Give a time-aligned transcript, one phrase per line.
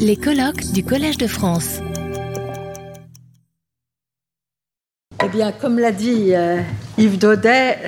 [0.00, 1.78] Les colloques du Collège de France.
[5.24, 6.60] Eh bien, comme l'a dit euh,
[6.98, 7.78] Yves Daudet,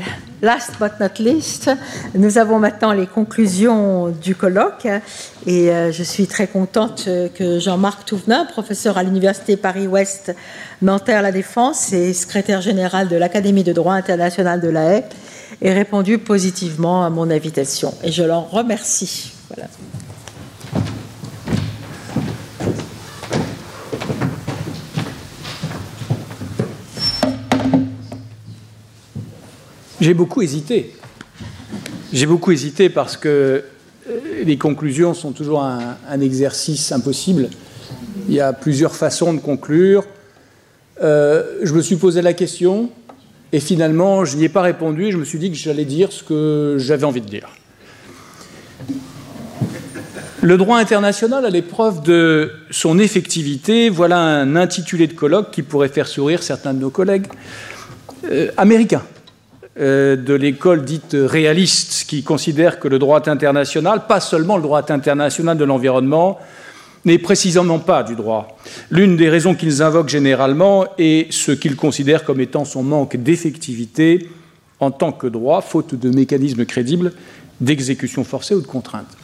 [0.40, 1.70] last but not least,
[2.14, 4.86] nous avons maintenant les conclusions du colloque
[5.46, 10.34] et euh, je suis très contente que Jean-Marc Touvenin, professeur à l'Université Paris-Ouest
[10.80, 15.04] Nanterre-La Défense et secrétaire général de l'Académie de droit international de la Haye,
[15.60, 19.32] ait répondu positivement à mon invitation et je l'en remercie.
[30.00, 30.94] J'ai beaucoup hésité.
[32.12, 33.64] J'ai beaucoup hésité parce que
[34.08, 37.50] euh, les conclusions sont toujours un, exercice impossible.
[38.28, 40.04] Il y a plusieurs façons de conclure.
[41.02, 42.90] Euh, je me suis posé la question
[43.52, 46.12] et finalement, je n'y ai pas répondu et je me suis dit que j'allais dire
[46.12, 47.48] ce que j'avais envie de dire.
[50.42, 55.88] Le droit international à l'épreuve de son effectivité, voilà un intitulé de colloque qui pourrait
[55.88, 57.26] faire sourire certains de nos collègues
[58.30, 59.02] euh, américains.
[59.80, 64.82] Euh, de l'école dite réaliste, qui considère que le droit international, pas seulement le droit
[64.90, 66.38] international de l'environnement,
[67.04, 68.58] n'est précisément pas du droit.
[68.90, 74.28] L'une des raisons qu'ils invoquent généralement est ce qu'ils considèrent comme étant son manque d'effectivité
[74.80, 77.12] en tant que droit, faute de mécanismes crédibles
[77.60, 79.16] d'exécution forcée ou de contrainte.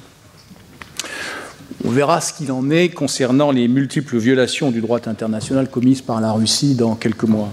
[1.85, 6.21] On verra ce qu'il en est concernant les multiples violations du droit international commises par
[6.21, 7.51] la Russie dans quelques mois.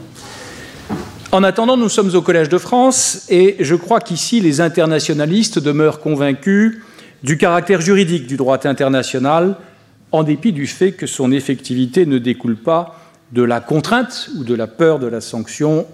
[1.34, 6.02] En attendant, nous sommes au Collège de France et je crois qu'ici, les internationalistes demeurent
[6.02, 6.82] convaincus
[7.24, 9.56] du caractère juridique du droit international,
[10.12, 13.00] en dépit du fait que son effectivité ne découle pas
[13.32, 15.86] de la contrainte ou de la peur de la sanction,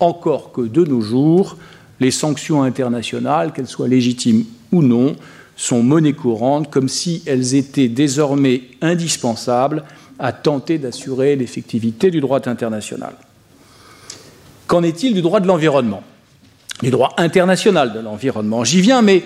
[0.00, 1.56] encore que de nos jours,
[1.98, 5.16] les sanctions internationales, qu'elles soient légitimes ou non,
[5.56, 9.84] sont monnaie courante, comme si elles étaient désormais indispensables
[10.18, 13.14] à tenter d'assurer l'effectivité du droit international.
[14.66, 16.02] Qu'en est-il du droit de l'environnement?
[16.82, 19.22] Du droit international de l'environnement J'y viens, mais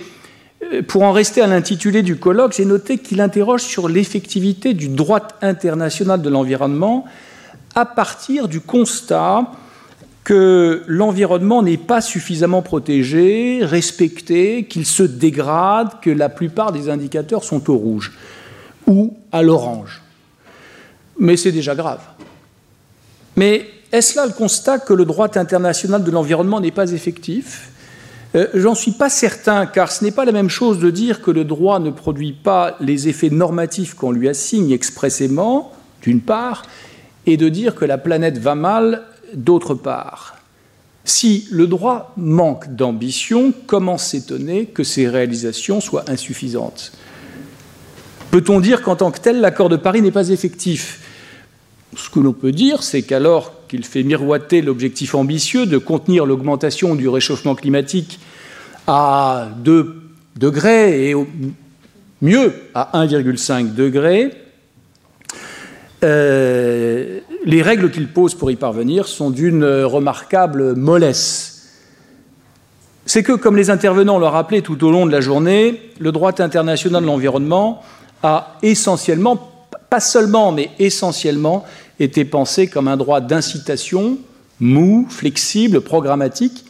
[0.72, 4.88] euh, pour en rester à l'intitulé du colloque, j'ai noté qu'il interroge sur l'effectivité du
[4.88, 7.04] droit international de l'environnement
[7.74, 9.52] à partir du constat
[10.24, 17.44] que l'environnement n'est pas suffisamment protégé, respecté, qu'il se dégrade, que la plupart des indicateurs
[17.44, 18.12] sont au rouge
[18.86, 20.02] ou à l'orange.
[21.18, 22.00] Mais c'est déjà grave.
[23.36, 27.70] Mais est-ce là le constat que le droit international de l'environnement n'est pas effectif?
[28.34, 31.30] Euh, J'en suis pas certain, car ce n'est pas la même chose de dire que
[31.30, 35.72] le droit ne produit pas les effets normatifs qu'on lui assigne expressément,
[36.02, 36.64] d'une part,
[37.26, 39.04] et de dire que la planète va mal,
[39.34, 40.36] d'autre part.
[41.04, 46.92] Si le droit manque d'ambition, comment s'étonner que ses réalisations soient insuffisantes?
[48.30, 51.00] Peut-on dire qu'en tant que tel, l'accord de Paris n'est pas effectif?
[51.96, 56.94] Ce que l'on peut dire, c'est qu'alors qu'il fait miroiter l'objectif ambitieux de contenir l'augmentation
[56.94, 58.18] du réchauffement climatique
[58.86, 60.02] à 2
[60.36, 61.26] degrés et au
[62.22, 64.30] mieux à 1,5 degré,
[66.04, 71.58] euh, les règles qu'il pose pour y parvenir sont d'une remarquable mollesse.
[73.06, 76.40] C'est que, comme les intervenants l'ont rappelé tout au long de la journée, le droit
[76.40, 77.82] international de l'environnement
[78.22, 79.50] a essentiellement,
[79.88, 81.64] pas seulement, mais essentiellement,
[82.00, 84.18] était pensé comme un droit d'incitation,
[84.60, 86.64] mou, flexible, programmatique.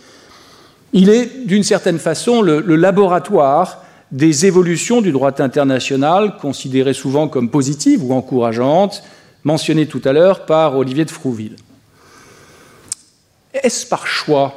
[0.93, 7.50] Il est, d'une certaine façon, le, laboratoire des évolutions du droit international, considérées souvent comme
[7.50, 9.03] positives ou encourageantes,
[9.44, 11.56] mentionnées tout à l'heure par Olivier de Frouville.
[13.53, 14.55] Est-ce par choix?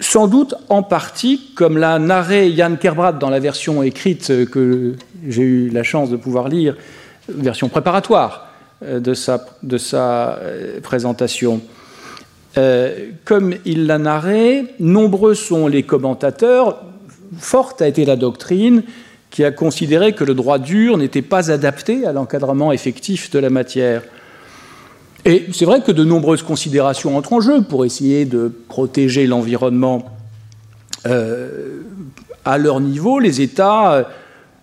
[0.00, 5.42] Sans doute en partie, comme l'a narré Yann Kerbrad dans la version écrite que j'ai
[5.42, 6.76] eu la chance de pouvoir lire,
[7.28, 8.45] version préparatoire
[8.82, 11.62] de sa, de sa euh, présentation.
[12.58, 16.82] Euh, comme il l'a narré, nombreux sont les commentateurs,
[17.38, 18.82] forte a été la doctrine
[19.30, 23.50] qui a considéré que le droit dur n'était pas adapté à l'encadrement effectif de la
[23.50, 24.02] matière.
[25.24, 30.04] Et c'est vrai que de nombreuses considérations entrent en jeu pour essayer de protéger l'environnement
[32.44, 33.18] à leur niveau.
[33.18, 34.06] Les États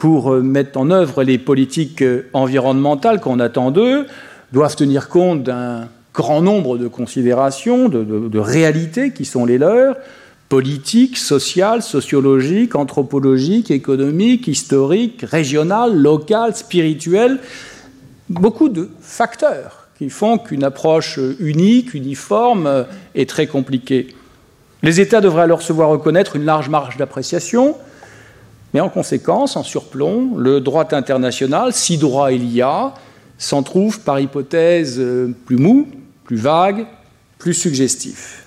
[0.03, 4.05] pour euh, mettre en œuvre les politiques euh, environnementales qu'on attend d'eux,
[4.51, 9.95] doivent tenir compte d'un grand nombre de considérations, de, réalités qui sont les leurs,
[10.49, 17.39] politiques, sociales, sociologiques, anthropologiques, économiques, historiques, régionales, locales, spirituelles,
[18.27, 22.83] beaucoup de facteurs qui font qu'une approche unique, uniforme, euh,
[23.15, 24.07] est très compliquée.
[24.81, 27.77] Les États devraient alors se voir reconnaître une large marge d'appréciation,
[28.73, 32.93] Mais en conséquence, en surplomb, le droit international, si droit il y a,
[33.37, 35.87] s'en trouve par hypothèse euh, plus mou,
[36.23, 36.85] plus vague,
[37.37, 38.45] plus suggestif.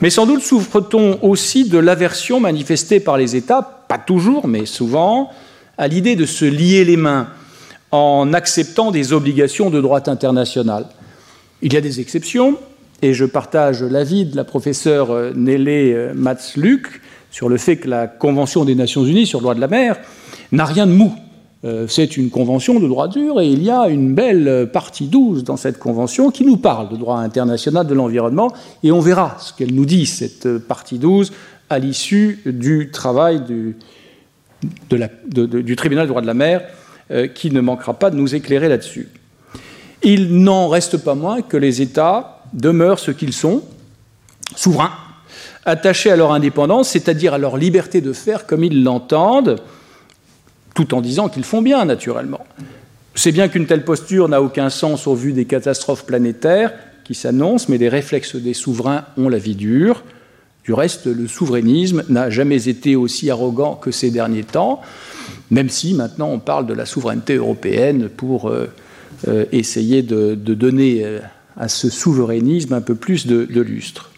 [0.00, 5.30] Mais sans doute souffre-t-on aussi de l'aversion manifestée par les États, pas toujours, mais souvent,
[5.78, 7.28] à l'idée de se lier les mains
[7.90, 10.86] en acceptant des obligations de droit international.
[11.62, 12.58] Il y a des exceptions,
[13.02, 17.00] et je partage l'avis de la professeure euh, Nelly euh, Matzluck
[17.34, 19.96] sur le fait que la Convention des Nations Unies sur le droit de la mer
[20.52, 21.12] n'a rien de mou.
[21.64, 25.42] Euh, c'est une convention de droit dur et il y a une belle partie 12
[25.42, 28.52] dans cette convention qui nous parle de droit international de l'environnement
[28.84, 31.32] et on verra ce qu'elle nous dit, cette partie 12,
[31.70, 33.74] à l'issue du travail du,
[34.92, 36.62] du tribunal de droit de la mer
[37.10, 39.08] euh, qui ne manquera pas de nous éclairer là-dessus.
[40.04, 43.64] Il n'en reste pas moins que les États demeurent ce qu'ils sont,
[44.54, 44.92] souverains,
[45.66, 49.56] attachés à leur indépendance, c'est-à-dire à leur liberté de faire comme ils l'entendent,
[50.74, 52.44] tout en disant qu'ils font bien, naturellement.
[53.14, 56.72] C'est bien qu'une telle posture n'a aucun sens au vu des catastrophes planétaires
[57.04, 60.02] qui s'annoncent, mais les réflexes des souverains ont la vie dure.
[60.64, 64.80] Du reste, le souverainisme n'a jamais été aussi arrogant que ces derniers temps,
[65.50, 68.66] même si maintenant on parle de la souveraineté européenne pour euh,
[69.28, 71.20] euh, essayer de, donner euh,
[71.56, 74.10] à ce souverainisme un peu plus de lustre.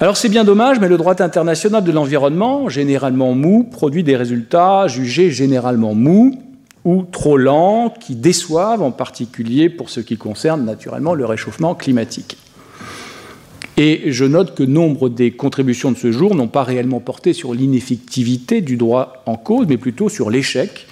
[0.00, 4.88] Alors c'est bien dommage, mais le droit international de l'environnement, généralement mou, produit des résultats
[4.88, 6.36] jugés généralement mous
[6.84, 12.36] ou trop lents, qui déçoivent en particulier pour ce qui concerne naturellement le réchauffement climatique.
[13.76, 17.54] Et je note que nombre des contributions de ce jour n'ont pas réellement porté sur
[17.54, 20.88] l'ineffectivité du droit en cause, mais plutôt sur l'échec,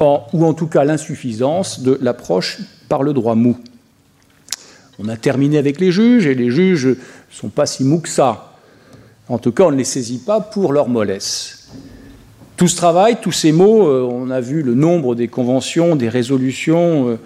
[0.00, 2.58] ou en tout cas l'insuffisance de l'approche
[2.88, 3.58] par le droit mou.
[4.98, 6.94] On a terminé avec les juges, et les juges ne
[7.30, 8.56] sont pas si mous que ça.
[9.28, 11.68] En tout cas, on ne les saisit pas pour leur mollesse.
[12.56, 16.08] Tout ce travail, tous ces mots, euh, on a vu le nombre des conventions, des
[16.08, 17.18] résolutions euh,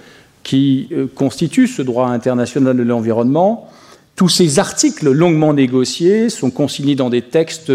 [0.43, 3.71] qui euh, constituent ce droit international de l'environnement.
[4.15, 7.73] Tous ces articles longuement négociés sont consignés dans des textes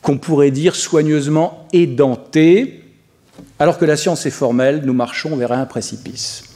[0.00, 2.82] qu'on pourrait dire soigneusement édentés,
[3.60, 6.51] alors que la science est formelle, nous marchons vers un précipice.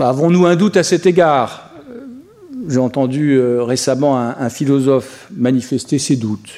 [0.00, 1.68] Bah, avons-nous un doute à cet égard?
[2.66, 6.48] J'ai entendu euh, récemment un, philosophe manifester ses doutes.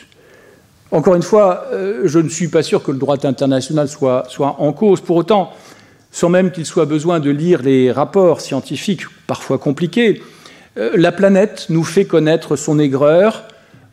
[0.93, 4.73] Encore une fois, euh, je ne suis pas sûr que le droit international soit, en
[4.73, 5.00] cause.
[5.00, 5.50] Pour autant,
[6.12, 10.23] sans même qu'il soit besoin de lire les rapports scientifiques, parfois compliqués,
[10.79, 13.43] euh, la planète nous fait connaître son aigreur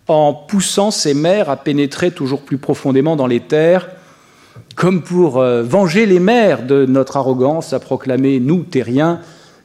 [0.08, 3.90] en poussant ses mers à pénétrer toujours plus profondément dans les terres
[4.76, 9.20] comme pour euh, venger les mers de notre arrogance à proclamer, nous, terriens,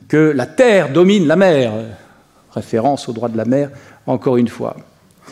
[0.08, 1.72] que la terre domine la mer.
[2.52, 3.70] Référence au droit de la mer,
[4.06, 4.76] encore une fois.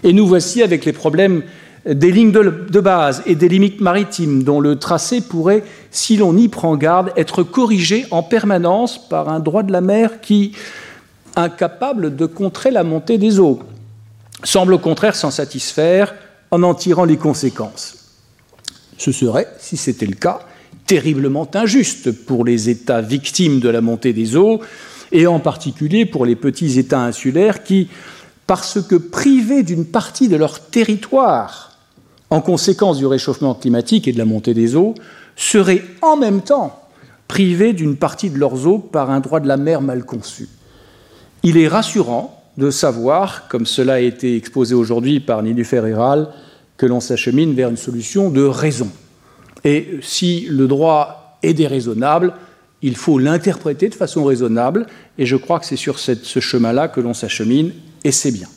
[0.02, 1.42] Et nous voici avec les problèmes
[1.84, 6.48] des lignes de, base et des limites maritimes dont le tracé pourrait, si l'on y
[6.48, 10.52] prend garde, être corrigé en permanence par un droit de la mer qui,
[11.34, 13.60] incapable de contrer la montée des eaux,
[14.44, 16.14] semble au contraire s'en satisfaire
[16.50, 17.96] en en tirant les conséquences.
[18.98, 20.40] Ce serait, si c'était le cas,
[20.92, 24.60] terriblement injuste pour les États victimes de la montée des eaux,
[25.10, 27.88] et en particulier pour les petits États insulaires qui,
[28.46, 31.78] parce que privés d'une partie de leur territoire
[32.28, 34.94] en conséquence du réchauffement climatique et de la montée des eaux,
[35.34, 36.78] seraient en même temps
[37.26, 40.50] privés d'une partie de leurs eaux par un droit de la mer mal conçu.
[41.42, 46.28] Il est rassurant de savoir, comme cela a été exposé aujourd'hui par Nilufer Iral,
[46.76, 48.90] que l'on s'achemine vers une solution de raison.
[49.64, 52.34] Et si le droit est déraisonnable,
[52.82, 54.86] il faut l'interpréter de façon raisonnable,
[55.18, 57.72] et je crois que c'est sur ce chemin-là que l'on s'achemine,
[58.04, 58.48] et c'est bien.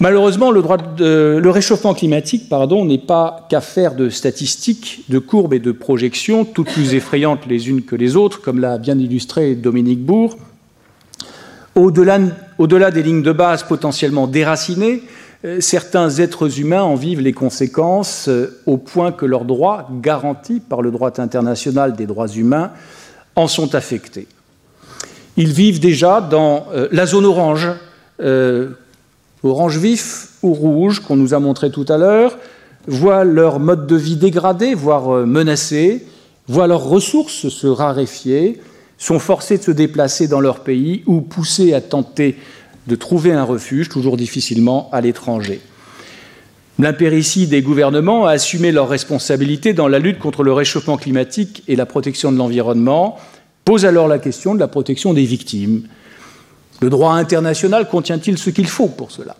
[0.00, 6.72] Malheureusement, le, réchauffement climatique n'est pas qu'affaire de statistiques, de courbes et de projections, toutes
[6.72, 10.36] plus effrayantes les unes que les autres, comme l'a bien illustré Dominique Bourg.
[11.76, 12.18] Au-delà
[12.58, 15.02] au des lignes de base potentiellement déracinées,
[15.60, 20.80] certains êtres humains en vivent les conséquences euh, au point que leurs droits, garantis par
[20.80, 22.70] le droit international des droits humains,
[23.36, 24.26] en sont affectés.
[25.36, 27.68] Ils vivent déjà dans euh, la zone orange,
[29.42, 32.38] orange vif ou rouge, qu'on nous a montré tout à l'heure,
[32.86, 36.06] voient leur mode de vie dégradé, voire menacé,
[36.46, 38.60] voient leurs ressources se raréfier,
[38.98, 42.36] sont forcés de se déplacer dans leur pays ou poussés à tenter
[42.86, 45.60] de trouver un refuge, toujours difficilement, à l'étranger.
[46.78, 51.76] L'impéritie des gouvernements a assumé leurs responsabilités dans la lutte contre le réchauffement climatique et
[51.76, 53.16] la protection de l'environnement
[53.64, 55.84] pose alors la question de la protection des victimes.
[56.80, 59.36] Le droit international contient-il ce qu'il faut pour cela?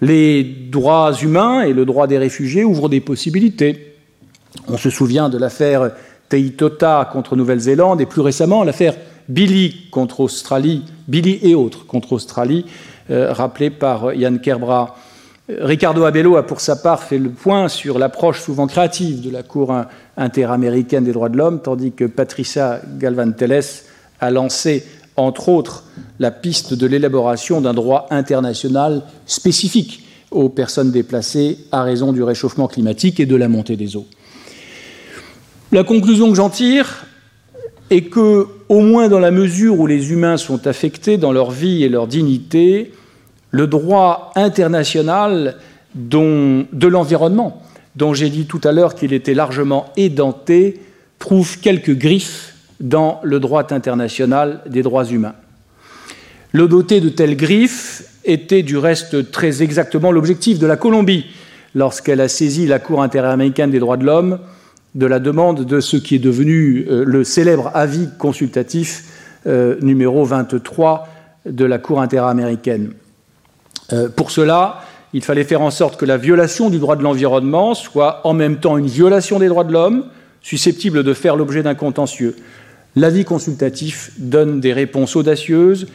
[0.00, 3.96] Les droits humains et le droit des réfugiés ouvrent des possibilités.
[4.68, 5.90] On se souvient de l'affaire
[6.28, 8.94] Teitota contre Nouvelle-Zélande et plus récemment l'affaire
[9.28, 12.66] Billy contre Australie, Billy et autres contre Australie,
[13.10, 14.96] euh, rappelée par Yann Kerbra.
[15.48, 19.42] Ricardo Abello a pour sa part fait le point sur l'approche souvent créative de la
[19.42, 19.74] Cour
[20.16, 23.84] interaméricaine des droits de l'homme, tandis que Patricia Galvan-Teles
[24.20, 24.84] a lancé,
[25.16, 25.84] entre autres,
[26.20, 32.68] la piste de l'élaboration d'un droit international spécifique aux personnes déplacées à raison du réchauffement
[32.68, 34.06] climatique et de la montée des eaux.
[35.72, 37.06] La conclusion que j'en tire
[37.90, 41.84] est que, au moins dans la mesure où les humains sont affectés dans leur vie
[41.84, 42.92] et leur dignité,
[43.50, 45.56] le droit international
[45.94, 47.62] de l'environnement,
[47.96, 50.80] dont j'ai dit tout à l'heure qu'il était largement édenté,
[51.18, 55.34] trouve quelques griffes dans le droit international des droits humains.
[56.52, 61.26] Le doter de telles griffes était du reste très exactement l'objectif de la Colombie
[61.74, 64.38] lorsqu'elle a saisi la Cour interaméricaine des droits de l'homme
[64.94, 69.04] de la demande de ce qui est devenu euh, le célèbre avis consultatif
[69.46, 71.08] euh, numéro 23
[71.46, 72.92] de la Cour interaméricaine.
[73.92, 74.82] Euh, pour cela,
[75.12, 78.58] il fallait faire en sorte que la violation du droit de l'environnement soit en même
[78.58, 80.06] temps une violation des droits de l'homme,
[80.42, 82.36] susceptible de faire l'objet d'un contentieux.
[82.94, 85.86] L'avis consultatif donne des réponses audacieuses.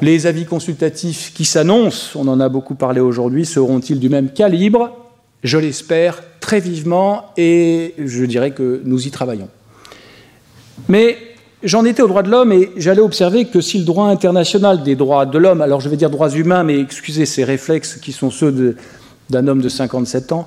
[0.00, 4.96] Les avis consultatifs qui s'annoncent, on en a beaucoup parlé aujourd'hui, seront-ils du même calibre?
[5.42, 9.48] Je l'espère très vivement et je dirais que nous y travaillons.
[10.90, 11.16] Mais
[11.62, 14.94] j'en étais aux droits de l'homme et j'allais observer que si le droit international des
[14.94, 18.30] droits de l'homme, alors je vais dire droits humains, mais excusez ces réflexes qui sont
[18.30, 18.76] ceux
[19.30, 20.46] d'un homme de 57 ans,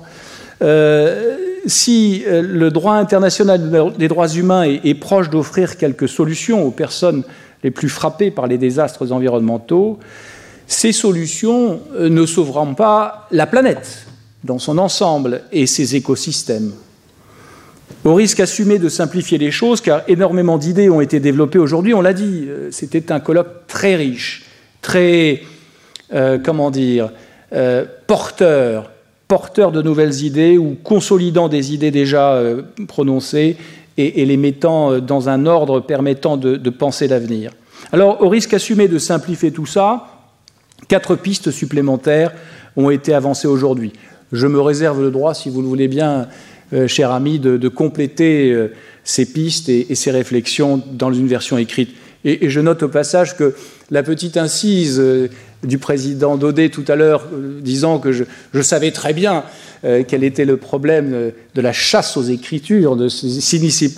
[0.62, 1.36] euh,
[1.66, 7.24] si euh, le droit international des droits humains est, proche d'offrir quelques solutions aux personnes
[7.64, 9.98] les plus frappées par les désastres environnementaux,
[10.68, 14.07] ces solutions euh, ne sauveront pas la planète
[14.44, 16.72] dans son ensemble et ses écosystèmes
[18.04, 21.94] au risque assumé de simplifier les choses, car énormément d'idées ont été développées aujourd'hui.
[21.94, 24.44] On l'a dit, euh, c'était un colloque très riche,
[24.80, 25.42] très,
[26.14, 27.10] euh, comment dire,
[27.52, 28.90] euh, porteur,
[29.26, 32.42] porteur de nouvelles idées ou consolidant des idées déjà
[32.86, 33.56] prononcées
[33.98, 37.50] et, les mettant dans un ordre permettant de, de penser l'avenir.
[37.92, 40.06] Alors, au risque assumé de simplifier tout ça,
[40.88, 42.32] quatre pistes supplémentaires
[42.76, 43.92] ont été avancées aujourd'hui.
[44.32, 46.28] Je me réserve le droit, si vous le voulez bien,
[46.74, 51.90] euh, cher ami, de, compléter euh, ces pistes et, ces réflexions dans une version écrite.
[52.24, 53.54] Et, je note au passage que
[53.90, 55.28] la petite incise euh,
[55.62, 57.26] du président Daudet tout à l'heure,
[57.62, 58.24] disant que je,
[58.60, 59.44] savais très bien
[59.82, 63.88] quel était le problème de la chasse aux écritures, ne signifiait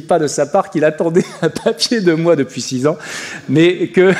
[0.00, 2.96] pas, de sa part qu'il attendait un papier de moi depuis six ans,
[3.48, 4.12] mais que,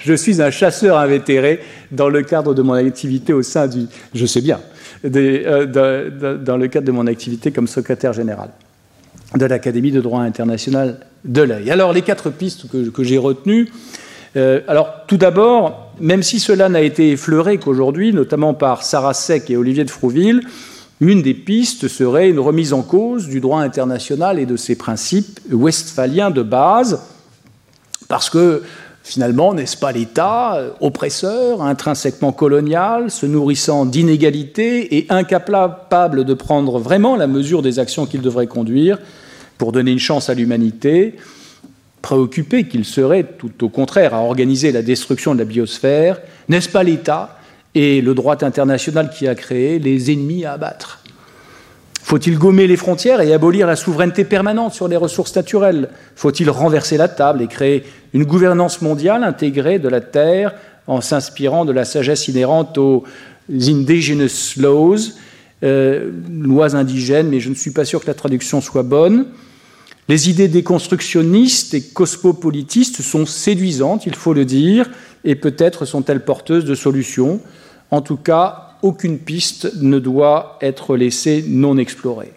[0.00, 1.60] je suis un chasseur invétéré
[1.90, 3.86] dans le cadre de mon activité au sein du...
[4.14, 4.60] Je sais bien,
[5.04, 8.50] euh, dans le cadre de mon activité comme secrétaire général
[9.34, 11.70] de l'Académie de droit international de l'œil.
[11.70, 13.68] Alors, les quatre pistes que, j'ai retenues.
[14.36, 19.50] Euh, alors, tout d'abord, même si cela n'a été effleuré qu'aujourd'hui, notamment par Sarah Seck
[19.50, 20.42] et Olivier de Frouville,
[21.00, 25.40] une des pistes serait une remise en cause du droit international et de ses principes
[25.50, 27.00] westphaliens de base,
[28.08, 28.62] parce que
[29.08, 36.78] Finalement, n'est-ce pas l'État, euh, oppresseur, intrinsèquement colonial, se nourrissant d'inégalités et incapable de prendre
[36.78, 38.98] vraiment la mesure des actions qu'il devrait conduire
[39.56, 41.16] pour donner une chance à l'humanité,
[42.02, 46.82] préoccupé qu'il serait tout au contraire à organiser la destruction de la biosphère, n'est-ce pas
[46.82, 47.38] l'État
[47.74, 51.00] et le droit international qui a créé les ennemis à abattre?
[52.02, 55.90] Faut-il gommer les frontières et abolir la souveraineté permanente sur les ressources naturelles?
[56.16, 60.54] Faut-il renverser la table et créer une gouvernance mondiale intégrée de la Terre
[60.86, 63.04] en s'inspirant de la sagesse inhérente aux
[63.52, 65.12] indigenous laws,
[65.62, 69.26] euh, lois indigènes, mais je ne suis pas sûr que la traduction soit bonne.
[70.08, 74.88] Les idées déconstructionnistes et cosmopolitistes sont séduisantes, il faut le dire,
[75.24, 77.40] et peut-être sont-elles porteuses de solutions.
[77.90, 82.32] En tout cas, aucune piste ne doit être laissée non explorée.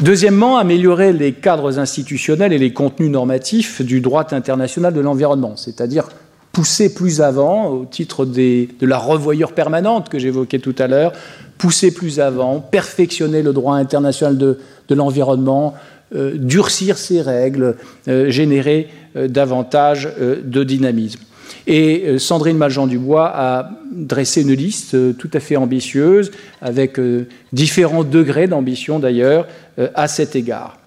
[0.00, 6.10] Deuxièmement, améliorer les cadres institutionnels et les contenus normatifs du droit international de l'environnement, c'est-à-dire
[6.52, 11.12] pousser plus avant, au titre de la revoyure permanente que j'évoquais tout à l'heure,
[11.58, 14.58] pousser plus avant, perfectionner le droit international de,
[14.90, 15.74] l'environnement,
[16.12, 17.76] durcir ses règles,
[18.08, 20.08] euh, générer euh, davantage
[20.44, 21.20] de dynamisme.
[21.66, 26.30] Et euh, Sandrine Maljean-Dubois a dressé une liste euh, tout à fait ambitieuse,
[26.62, 29.46] avec euh, différents degrés d'ambition d'ailleurs,
[29.94, 30.78] à cet égard.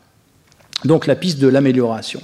[0.84, 2.22] Donc la piste de l'amélioration.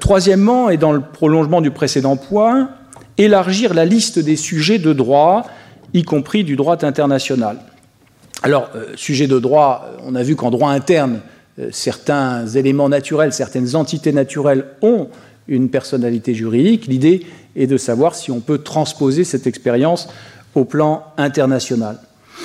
[0.00, 2.70] Troisièmement, et dans le prolongement du précédent point,
[3.18, 5.44] élargir la liste des sujets de droit,
[5.92, 7.58] y compris du droit international.
[8.42, 11.37] Alors, euh, sujet de droit, on a vu qu'en droit interne, euh,
[11.70, 15.08] certains éléments naturels, certaines entités naturelles ont
[15.48, 16.86] une personnalité juridique.
[16.86, 20.08] L'idée est de savoir si on peut transposer cette expérience
[20.54, 21.98] au plan international.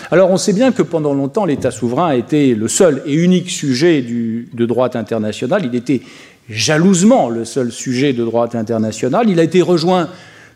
[0.10, 3.50] Alors on sait bien que pendant longtemps, l'État souverain a été le seul et unique
[3.50, 5.63] sujet de droit international.
[5.65, 6.01] Il était
[6.50, 9.29] jalousement le seul sujet de droit international.
[9.29, 10.10] Il a été rejoint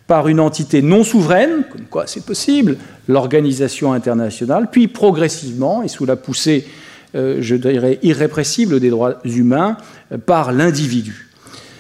[0.08, 6.06] par une entité non souveraine, comme quoi c'est possible, l'organisation internationale, puis progressivement, et sous
[6.06, 9.78] la poussée, euh, je dirais, irrépressible des droits humains,
[10.12, 11.28] euh, par l'individu.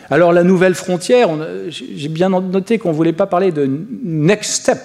[0.09, 1.29] Alors la nouvelle frontière,
[1.69, 3.69] j'ai bien noté qu'on ne voulait pas parler de
[4.03, 4.79] next step,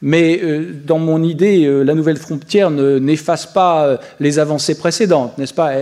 [0.00, 5.36] mais euh, dans mon idée, euh, la nouvelle frontière n'efface pas euh, les avancées précédentes,
[5.38, 5.72] n'est-ce pas?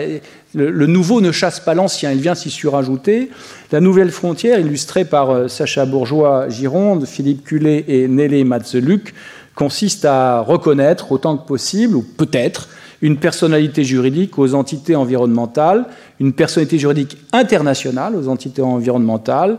[0.54, 3.28] Le, nouveau ne chasse pas l'ancien, il vient s'y surajouter.
[3.72, 9.12] La nouvelle frontière, illustrée par Sacha Bourgeois-Gironde, Philippe Cullet et Nelly Matzeluc,
[9.54, 12.70] consiste à reconnaître autant que possible, ou peut-être,
[13.02, 15.86] une personnalité juridique aux entités environnementales,
[16.20, 19.58] une personnalité juridique internationale aux entités environnementales,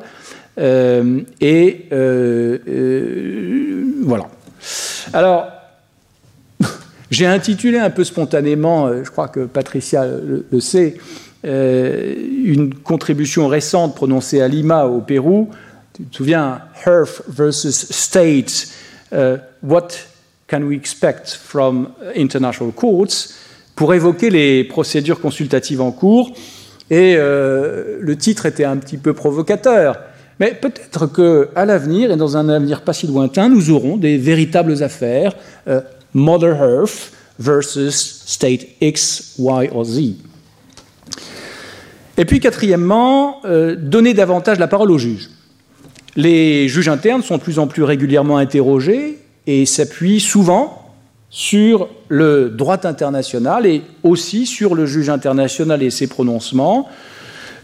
[0.60, 1.86] et
[4.04, 4.28] voilà.
[5.14, 5.48] Alors,
[7.12, 10.98] j'ai intitulé un peu spontanément, euh, je crois que Patricia le, sait,
[11.46, 15.50] euh, une contribution récente prononcée à Lima, au Pérou.
[15.94, 18.68] Tu te souviens, Hearth versus State,
[19.14, 19.90] euh, What
[20.48, 23.34] can we expect from international courts
[23.76, 26.32] pour évoquer les procédures consultatives en cours.
[26.90, 29.98] Et le titre était un petit peu provocateur.
[30.40, 34.84] Mais peut-être qu'à l'avenir, et dans un avenir pas si lointain, nous aurons des véritables
[34.84, 35.34] affaires
[35.68, 35.82] euh,
[36.14, 40.00] Mother Earth versus State X, Y ou Z.
[42.18, 45.30] Et puis quatrièmement, euh, donner davantage la parole aux juges.
[46.16, 50.84] Les juges internes sont de plus en plus régulièrement interrogés et s'appuient souvent
[51.30, 56.88] sur le droit international et aussi sur le juge international et ses prononcements.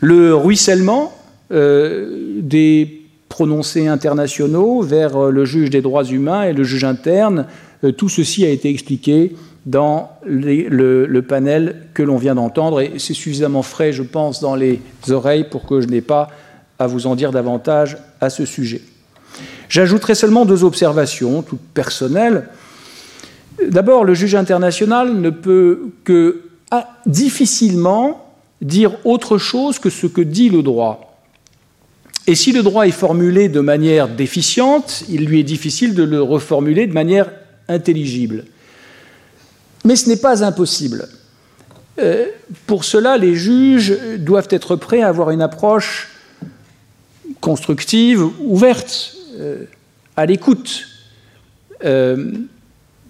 [0.01, 1.13] Le ruissellement
[1.51, 7.45] euh, des prononcés internationaux vers le juge des droits humains et le juge interne.
[7.83, 13.13] Euh, tout ceci a été expliqué dans le, panel que l'on vient d'entendre et c'est
[13.13, 16.29] suffisamment frais, je pense, dans les oreilles pour que je n'ai pas
[16.79, 18.81] à vous en dire davantage à ce sujet.
[19.69, 22.49] J'ajouterai seulement deux observations, toutes personnelles.
[23.67, 30.21] D'abord, le juge international ne peut que ah, difficilement dire autre chose que ce que
[30.21, 31.19] dit le droit.
[32.25, 36.21] Et si le droit est formulé de manière déficiente, il lui est difficile de le
[36.21, 37.29] reformuler de manière
[37.67, 38.45] intelligible.
[39.83, 41.09] Mais ce n'est pas impossible.
[41.99, 42.25] Euh,
[42.65, 46.09] pour cela, les juges doivent être prêts à avoir une approche
[47.41, 49.65] constructive, ouverte, euh,
[50.15, 50.87] à l'écoute.
[51.85, 52.31] Euh,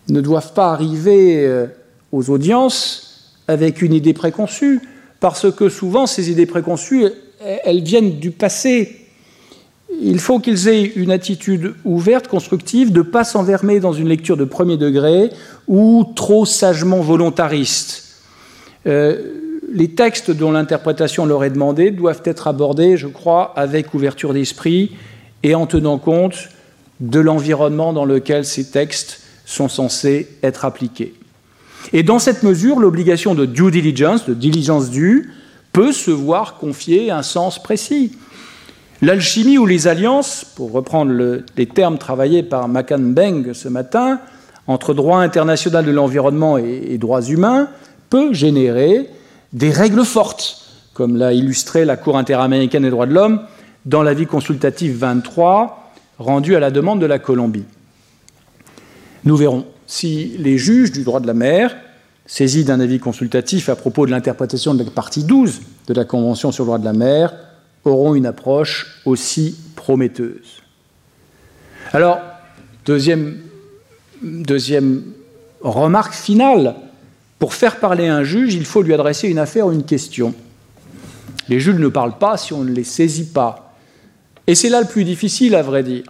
[0.10, 1.66] ne doivent pas arriver
[2.12, 4.82] aux audiences avec une idée préconçue,
[5.22, 7.06] parce que souvent ces idées préconçues,
[7.40, 9.04] elles viennent du passé,
[10.02, 14.38] il faut qu'ils aient une attitude ouverte, constructive, de ne pas s'envermer dans une lecture
[14.38, 15.30] de premier degré
[15.68, 18.04] ou trop sagement volontariste.
[18.88, 19.18] Euh,
[19.72, 24.92] les textes dont l'interprétation leur est demandée doivent être abordés, je crois, avec ouverture d'esprit
[25.44, 26.50] et en tenant compte
[27.00, 31.14] de l'environnement dans lequel ces textes sont censés être appliqués.
[31.92, 35.32] Et dans cette mesure, l'obligation de due diligence, de diligence due,
[35.74, 38.18] peut se voir confier un sens précis.
[39.02, 44.22] L'alchimie ou les alliances, pour reprendre les termes travaillés par Makan Beng ce matin,
[44.66, 47.68] entre droit international de l'environnement et, droits humains,
[48.10, 49.10] peut générer
[49.52, 53.42] des règles fortes, comme l'a illustré la Cour interaméricaine des droits de l'homme
[53.86, 57.66] dans l'avis consultatif 23 rendu à la demande de la Colombie.
[59.26, 61.76] Nous verrons si les juges du droit de la mer,
[62.26, 66.52] saisis d'un avis consultatif à propos de l'interprétation de la partie 12 de la Convention
[66.52, 67.34] sur le droit de la mer,
[67.86, 70.62] auront une approche aussi prometteuse.
[71.92, 72.20] Alors,
[72.86, 73.40] deuxième,
[74.22, 75.04] deuxième
[75.62, 76.76] remarque finale,
[77.40, 80.34] pour faire parler un juge, il faut lui adresser une affaire ou une question.
[81.50, 83.63] Les juges ne parlent pas si on ne les saisit pas.
[84.48, 86.04] Et c'est là le plus difficile, à vrai dire.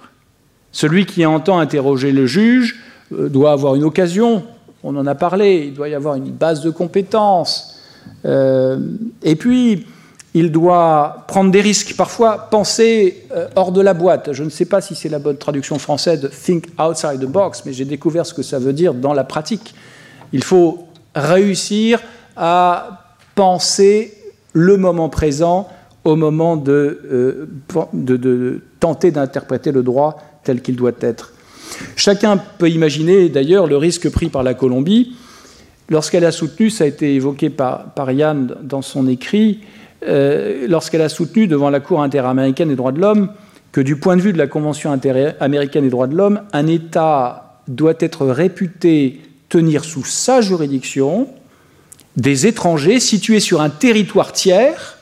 [0.71, 2.79] Celui qui entend interroger le juge
[3.11, 4.43] euh, doit avoir une occasion,
[4.83, 7.79] on en a parlé, il doit y avoir une base de compétences.
[8.25, 8.79] Euh,
[9.21, 9.85] et puis,
[10.33, 14.33] il doit prendre des risques, parfois penser euh, hors de la boîte.
[14.33, 17.63] Je ne sais pas si c'est la bonne traduction française de think outside the box,
[17.65, 19.75] mais j'ai découvert ce que ça veut dire dans la pratique.
[20.31, 22.01] Il faut réussir
[22.35, 24.17] à penser
[24.53, 25.67] le moment présent
[26.03, 27.47] au moment de, euh,
[27.93, 31.33] de tenter d'interpréter le droit tel qu'il doit être.
[31.95, 35.15] Chacun peut imaginer d'ailleurs le risque pris par la Colombie
[35.89, 39.59] lorsqu'elle a soutenu, ça a été évoqué par, Yann dans son écrit,
[40.05, 43.29] euh, lorsqu'elle a soutenu devant la Cour interaméricaine des droits de l'homme
[43.71, 47.61] que du point de vue de la Convention interaméricaine des droits de l'homme, un État
[47.67, 51.27] doit être réputé tenir sous sa juridiction
[52.17, 54.92] des étrangers situés sur un territoire tiers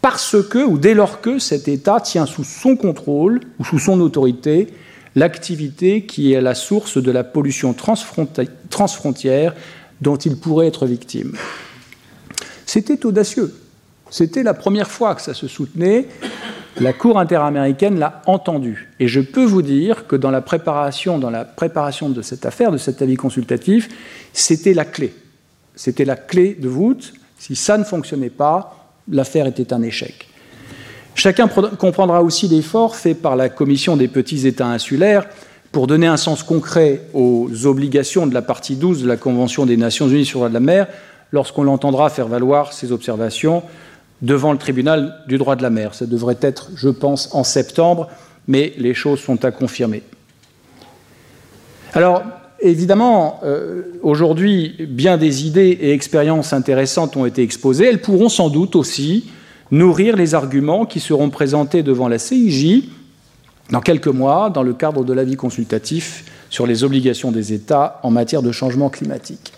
[0.00, 4.00] parce que, ou dès lors que cet État tient sous son contrôle ou sous son
[4.00, 4.68] autorité
[5.16, 9.54] l'activité qui est la source de la pollution transfrontière
[10.00, 11.36] dont il pourrait être victime.
[12.64, 13.52] C'était audacieux.
[14.10, 16.06] C'était la première fois que ça se soutenait.
[16.78, 18.88] La Cour interaméricaine l'a entendu.
[19.00, 22.70] Et je peux vous dire que dans la préparation, dans la préparation de cette affaire,
[22.70, 23.88] de cet avis consultatif,
[24.32, 25.12] c'était la clé.
[25.74, 27.12] C'était la clé de voûte.
[27.38, 28.79] Si ça ne fonctionnait pas,
[29.10, 30.26] l'affaire était un échec.
[31.14, 35.26] Chacun comprendra aussi l'effort fait par la Commission des petits États insulaires
[35.72, 39.76] pour donner un sens concret aux obligations de la partie 12 de la Convention des
[39.76, 40.86] Nations Unies sur la mer
[41.32, 43.62] lorsqu'on l'entendra faire valoir ses observations
[44.22, 45.94] devant le tribunal du droit de la mer.
[45.94, 48.08] Ça devrait être, je pense, en septembre,
[48.48, 50.02] mais les choses sont à confirmer.
[51.94, 52.22] Alors,
[52.62, 57.86] évidemment, euh, aujourd'hui, bien des idées et expériences intéressantes ont été exposées.
[57.86, 59.30] Elles pourront sans doute aussi
[59.70, 62.84] nourrir les arguments qui seront présentés devant la CIJ
[63.70, 68.10] dans quelques mois dans le cadre de l'avis consultatif sur les obligations des États en
[68.10, 69.52] matière de changement climatique.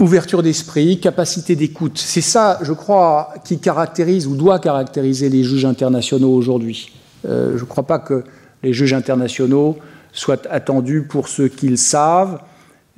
[0.00, 5.64] Ouverture d'esprit, capacité d'écoute, c'est ça, je crois, qui caractérise ou doit caractériser les juges
[5.64, 6.90] internationaux aujourd'hui.
[7.28, 8.24] Euh, je ne crois pas que
[8.64, 9.76] les juges internationaux
[10.12, 12.40] soient attendus pour ce qu'ils savent,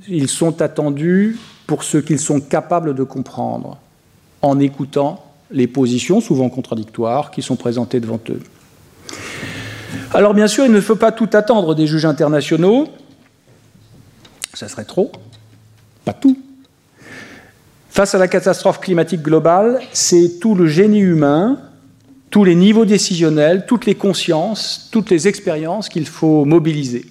[0.08, 3.78] ils sont attendus pour ce qu'ils sont capables de comprendre
[4.42, 8.40] en écoutant les positions, souvent contradictoires, qui sont présentées devant eux.
[10.12, 12.88] Alors bien sûr, il ne faut pas tout attendre des juges internationaux,
[14.52, 15.12] ça serait trop,
[16.04, 16.38] pas tout.
[17.90, 21.58] Face à la catastrophe climatique globale, c'est tout le génie humain,
[22.34, 27.06] tous les niveaux décisionnels, toutes les consciences, toutes les expériences qu'il faut mobiliser.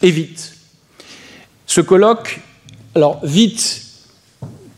[0.00, 0.54] Et vite.
[1.66, 2.40] Ce colloque,
[2.94, 3.82] alors vite,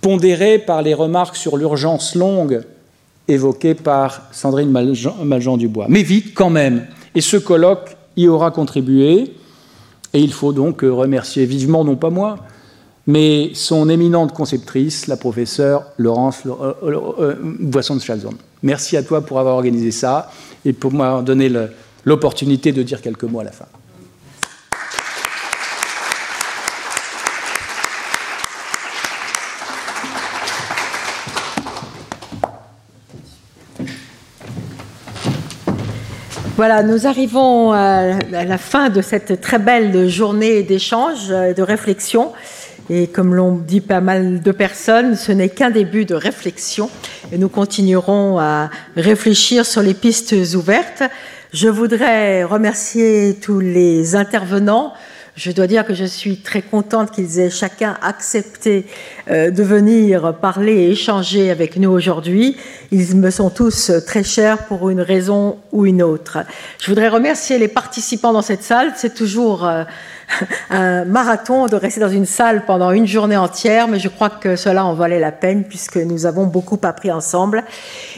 [0.01, 2.65] pondéré par les remarques sur l'urgence longue
[3.29, 5.87] évoquées par Sandrine Maljean-Dubois.
[5.91, 6.85] Mais vite quand même.
[7.15, 9.33] Et ce colloque y aura contribué.
[10.13, 12.39] Et il faut donc remercier vivement, non pas moi,
[13.07, 18.35] mais son éminente conceptrice, la professeure Laurence euh, euh, euh, Boisson de Chalzon.
[18.63, 20.31] Merci à toi pour avoir organisé ça
[20.65, 21.51] et pour m'avoir donné
[22.05, 23.67] l'opportunité de dire quelques mots à la fin.
[36.57, 42.33] Voilà, nous arrivons à la fin de cette très belle journée d'échange, de réflexion.
[42.89, 46.89] Et comme l'ont dit pas mal de personnes, ce n'est qu'un début de réflexion.
[47.33, 51.03] Et nous continuerons à réfléchir sur les pistes ouvertes.
[51.53, 54.93] Je voudrais remercier tous les intervenants,
[55.37, 58.87] je dois dire que je suis très contente qu'ils aient chacun accepté
[59.31, 62.57] euh, de venir parler et échanger avec nous aujourd'hui.
[62.91, 66.39] Ils me sont tous très chers pour une raison ou une autre.
[66.81, 68.95] Je voudrais remercier les participants dans cette salle.
[68.97, 69.85] C'est toujours euh,
[70.71, 74.57] un marathon de rester dans une salle pendant une journée entière, mais je crois que
[74.57, 77.65] cela en valait la peine puisque nous avons beaucoup appris ensemble.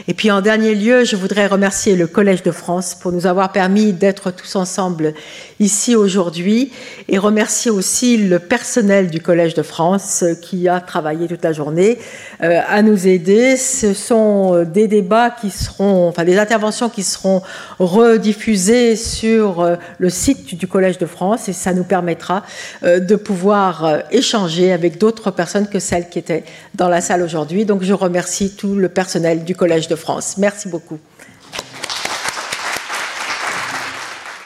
[0.06, 3.52] Et puis en dernier lieu, je voudrais remercier le Collège de France pour nous avoir
[3.52, 5.14] permis d'être tous ensemble
[5.60, 6.72] ici aujourd'hui
[7.08, 11.98] et remercier aussi le personnel du Collège de France qui a travaillé toute la journée
[12.42, 13.56] euh, à nous aider.
[13.56, 17.42] Ce sont des débats qui seront, enfin des interventions qui seront
[17.78, 22.44] rediffusées sur euh, le site du Collège de France et ça nous permet permettra
[22.84, 27.22] euh, de pouvoir euh, échanger avec d'autres personnes que celles qui étaient dans la salle
[27.22, 27.64] aujourd'hui.
[27.64, 30.36] Donc je remercie tout le personnel du Collège de France.
[30.38, 31.00] Merci beaucoup.